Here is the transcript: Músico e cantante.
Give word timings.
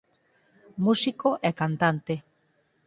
Músico 0.85 1.29
e 1.47 1.49
cantante. 1.59 2.13